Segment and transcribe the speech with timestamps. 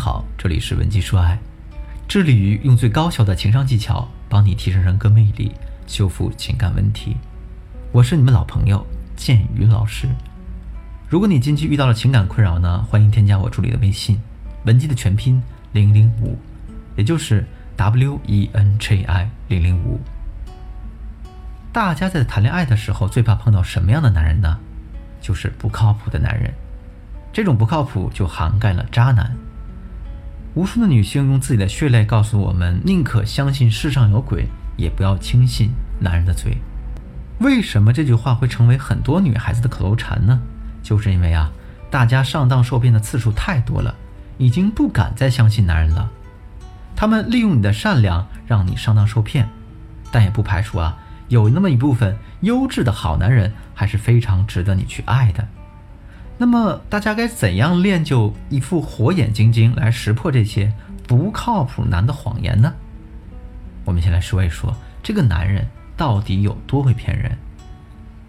[0.00, 1.38] 好，这里是文姬说爱，
[2.08, 5.52] 致力于用最高效的情商技巧帮你提升人格魅力，
[5.86, 7.18] 修复情感问题。
[7.92, 8.82] 我是你们老朋友
[9.14, 10.08] 建宇老师。
[11.06, 14.18] 如果你近期遇到了情感困扰呢，欢迎添加我助理的微信，
[14.64, 16.38] 文姬的全拼零零五，
[16.96, 17.44] 也就是
[17.76, 20.00] W E N J I 零零五。
[21.74, 24.58] 大家在谈恋爱的时候最怕碰到什么样的男人呢？
[25.20, 26.50] 就是不靠谱的男人。
[27.34, 29.36] 这种不靠谱就涵盖了渣男。
[30.54, 36.56] 无数的女性用自己的血泪告诉我们：宁可相信世上有鬼，也不要轻信男人的嘴。
[37.38, 40.40] 为什么这句话会成为很多女孩子的口头禅呢？
[40.82, 41.50] 就是因为啊，
[41.88, 43.94] 大家上当受骗的次数太多了，
[44.38, 46.10] 已经不敢再相信男人了。
[46.96, 49.48] 他们利用你的善良让你上当受骗，
[50.10, 55.46] 但也不排除啊，有那么一部分优质的好男人还是非常值得你去爱的。
[56.40, 60.72] 那么大家该怎样练就一副火眼金睛来识破这些
[61.06, 62.72] 不靠谱男的谎言呢？
[63.84, 65.66] 我们先来说一说这个男人
[65.98, 67.36] 到底有多会骗人。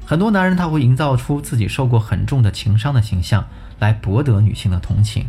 [0.06, 3.48] 很多男人他会营造出自己受过很重的情伤的形象
[3.80, 5.26] 来博得女性的同情，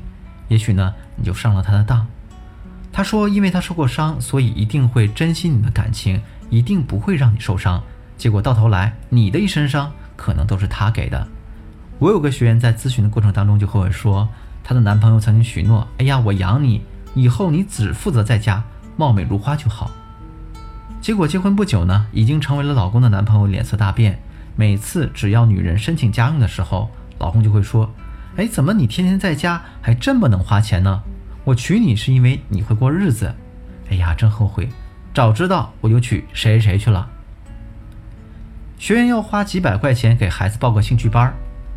[0.49, 2.05] 也许呢你就上了他的当。
[2.93, 7.81] 他说，因为他受过伤，所以一定会珍惜你的感情，一定不会让你受伤。
[8.19, 11.25] 结果到头来，你的一身伤可能都是他给的。
[12.03, 14.29] 我有个学员在咨询的过程当中就和我说，
[14.65, 16.83] 她的男朋友曾经许诺：“哎呀，我养你，
[17.15, 18.61] 以后你只负责在家
[18.97, 19.89] 貌美如花就好。”
[21.01, 24.19] 结果结婚不久呢，已经成为了老公的男朋友脸色大变。
[24.57, 27.89] 每次只要女人申请家用的时候，老公就会说
[28.35, 31.01] ：“哎，怎么你天天在家还这么能花钱呢？
[31.45, 33.33] 我娶你是因为你会过日子。
[33.91, 34.69] 哎呀，真后悔，
[35.15, 37.09] 早知道我就娶谁谁谁去了。”
[38.77, 41.33] 学员要花几百块钱给孩子报个兴趣班儿。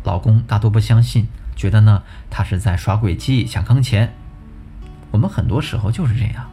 [0.06, 1.26] 老公大多不相信，
[1.56, 4.14] 觉得呢他是在耍诡计，想坑钱。
[5.10, 6.48] 我们很多时候就是这样，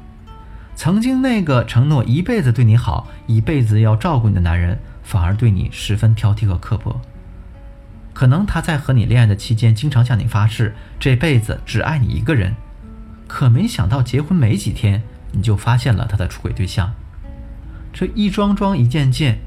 [0.76, 7.00] 曾经那个承诺一辈子对你好，一辈子要照顾你的男人，反而对你十分挑剔和刻薄。
[8.12, 12.56] 可能他在和你恋爱的期间，经常向你发誓这辈子只爱你一个人，
[13.28, 16.92] 可没想到结婚没几天，你就发现了他的出轨对象。
[17.94, 19.40] 这一桩桩一件件。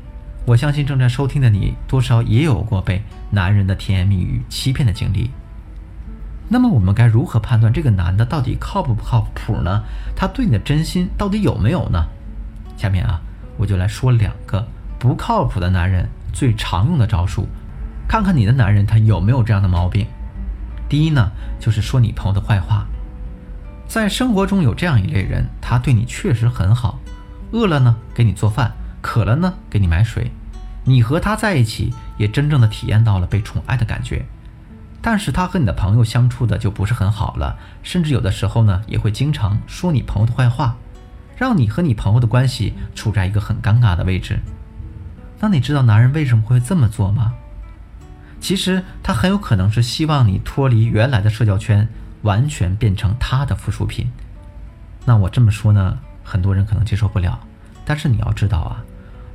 [0.46, 5.28] 我相信正在收听的你，多少也有过被男人的甜言蜜语欺骗的经历。
[6.48, 9.82] 那么，我们该如何判断这个男的到底靠不靠谱呢？
[10.14, 12.06] 他对你的真心到底有没有呢？
[12.76, 13.20] 下面啊，
[13.56, 14.64] 我就来说两个
[15.00, 17.48] 不靠谱的男人最常用的招数，
[18.06, 20.06] 看看你的男人他有没有这样的毛病。
[20.88, 22.86] 第一呢，就是说你朋友的坏话。
[23.88, 27.00] 在生活中有这样一类人，他对你确实很好，
[27.50, 28.72] 饿了呢给你做饭。
[29.02, 30.32] 渴了呢，给你买水。
[30.88, 34.24] 你和他在一起，也真正的体验到了被宠爱的感觉。
[35.02, 40.76] 但是他和你的朋友相处的就不是很好了，甚至有的时候呢，也会经常说你朋友的坏话，
[41.36, 44.38] 让你和你朋友的关系处在一个很尴尬的位置。
[45.40, 47.34] 那你知道男人为什么会这么做吗？
[48.40, 51.88] 其实他很有可能是希望你脱离原来的社交圈，
[52.22, 54.08] 完全变成他的附属品。
[55.04, 57.40] 那我这么说呢，很多人可能接受不了。
[57.84, 58.82] 但是你要知道啊。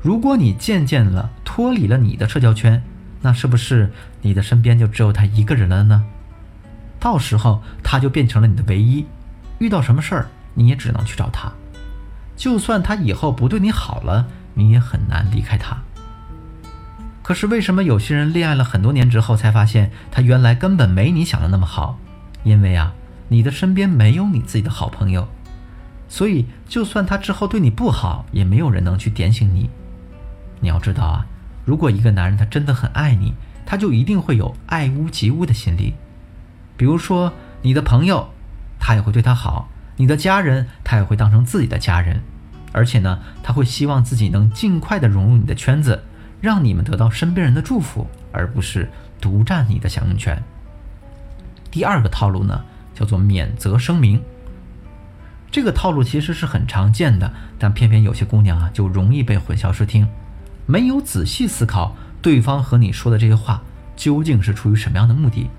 [0.01, 2.81] 如果你渐渐了脱离了你的社交圈，
[3.19, 3.91] 那是不是
[4.21, 6.05] 你的身边就只有他一个人了呢？
[6.97, 9.05] 到时候他就变成了你的唯一，
[9.59, 11.51] 遇到什么事儿你也只能去找他。
[12.37, 15.75] 就算他以后不对你好了，你也很难离开他。
[17.21, 21.99] 可是为什么有些人恋爱了很多年之后才发现他原来根本没你想的那么好？
[22.45, 22.93] 因为啊，
[23.27, 25.27] 你的身边没有你自己的好朋友，
[26.07, 29.69] 所以就算他之后对你不好，也没有人能去点醒你。
[30.61, 31.25] 你要知道啊，
[31.65, 33.33] 如果一个男人他真的很爱你，
[33.65, 35.93] 他就一定会有爱屋及乌的心理。
[36.75, 38.29] 比如说你的朋友，
[38.79, 42.21] 他也会对他好；你的家人，他也会当成自己的家人。
[42.73, 46.03] 而且呢，他会希望自己能尽快的融入你的圈子，
[46.39, 48.89] 让你们得到身边人的祝福，而不是
[49.19, 50.41] 独占你的享用权。
[51.69, 52.63] 第二个套路呢，
[52.95, 54.21] 叫做免责声明。
[55.51, 60.07] 这个套路其实是很常见的，但偏偏有些姑娘啊，就容易被混淆视听。
[60.71, 63.61] 没有仔细思考对方和你说的这些话
[63.97, 65.49] 究竟是出于什么样的目的，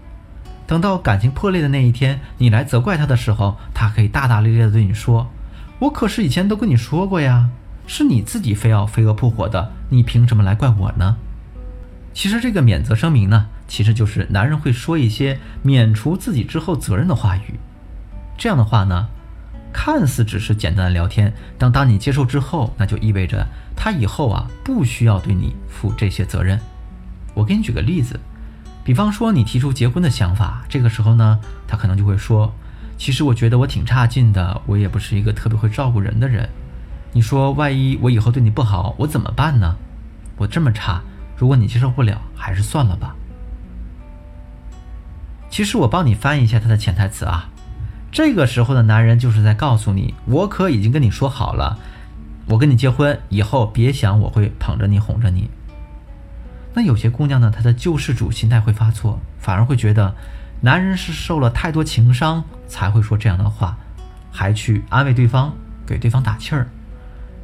[0.66, 5.28] 等到感情破裂的那一天，你来责怪他的时候，他可以大大咧咧的对你说
[5.80, 7.50] ：“我可是以前都跟你说过呀，
[7.86, 11.18] 是你自己非要飞蛾扑火的，你凭什么来怪我呢？”
[12.14, 17.60] 其实这个免责声明呢，其实就是男人会说一些免除自己之后责任的话语，
[18.38, 19.08] 这样的话呢。
[19.72, 26.60] 看似只是简单的聊天，当当你接受之后，那就意味着他以后啊不需要对你负这些责任。
[27.34, 28.20] 我给你举个例子，
[28.84, 32.52] 比方说你提出结婚的想法，这个时候呢，他可能就会说
[32.98, 36.48] ：“其实我觉得我挺差劲的，我也不是一个特别会照顾人的人。
[37.12, 39.76] 你说万一我以后对你不好，我怎么办呢？
[40.36, 41.00] 我这么差，
[41.36, 43.14] 如果你接受不了，还是算了吧。
[45.50, 47.50] 其实我帮你翻译一下他的潜台词啊，
[48.12, 51.78] 这个时候的男人就是在告诉你，我可已经跟你说好了，
[52.46, 55.48] 我跟你结婚以后，别想我会捧着你哄着你。
[56.74, 60.14] 那有些姑娘呢，她的救世主心态会发错，反而会觉得
[60.60, 63.78] 男人是受了太多情伤才会说这样的话，
[64.30, 65.54] 还去安慰对方，
[65.86, 66.68] 给对方打气儿。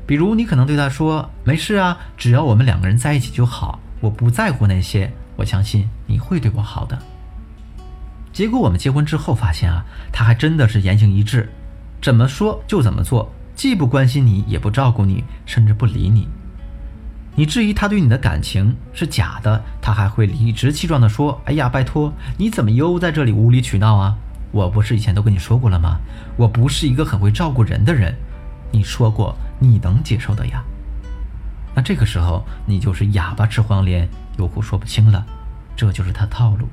[0.06, 6.99] 比如你可能对他说：“没事啊，只要我们两个人在一起就好，我不在乎那些，我相信你会对我好的。”
[8.38, 11.50] 结果我们结婚之后发现啊，他还真的是言行一致，
[12.00, 16.29] 怎么说就怎么做，既不关心你，也不照顾你，甚至不理你。
[17.35, 24.17] 你质疑他对你的感情是假的，他还会理直气壮地说：“哎呀，拜托，你怎么又在这里无理取闹啊？
[24.52, 25.99] 我不是以前都跟你说过了吗？
[26.37, 28.14] 我不是一个很会照顾人的人。”
[28.70, 30.62] 你说过你能接受的呀，
[31.75, 35.26] 那这个时候你就是哑巴吃黄连，有苦说不清了，
[35.75, 36.69] 这就是他套路。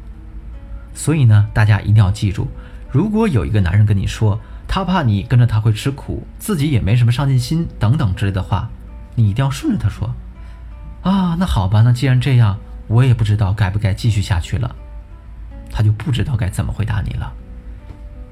[0.96, 2.48] 所以呢，大家一定要记住，
[2.90, 8.68] 如果有一个男人跟你说他怕你跟着他会吃苦，自己也没什么上进心等等之类的话，
[9.14, 10.10] 你一定要顺着他说。
[11.04, 12.58] 啊，那好吧，那既然这样，
[12.88, 14.76] 我也不知道该不该继续下去了。
[15.70, 17.32] 他就不知道该怎么回答你了。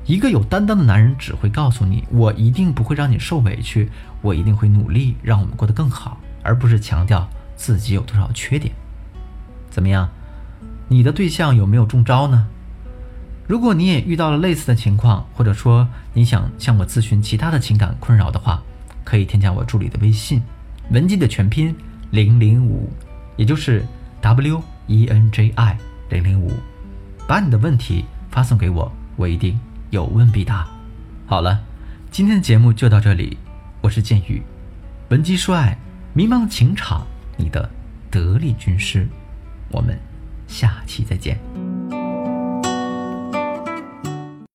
[0.06, 8.74] 一个有担当的男人只会告诉你：“我一定不会让你受委屈，我一定会努力让我们过得更好，而不是强调自己有多少缺点。”
[9.70, 10.10] 怎么样？
[10.88, 12.48] 你的对象有没有中招呢？
[13.54, 18.60] 如果你也遇到了类似的情况，或者说你想向我咨询其他的情感困扰的话，
[19.04, 20.42] 可以添加我助理的微信
[20.90, 21.76] “文姬”的全拼
[22.10, 22.92] 零零五，
[23.38, 23.86] 也就是
[24.22, 25.78] W E N J I
[26.10, 26.52] 零零五，
[27.28, 29.60] 把你的问题发送给我，我一定。
[29.92, 30.68] 有问必答。
[31.28, 31.62] 好了，
[32.10, 33.38] 今天的节目就到这里。
[33.82, 34.42] 我是剑宇，
[35.10, 35.78] 文姬说爱，
[36.16, 37.06] 迷茫情场，
[37.38, 37.70] 你的
[38.10, 39.08] 得力军师。
[39.70, 39.96] 我们
[40.48, 41.38] 下期再见。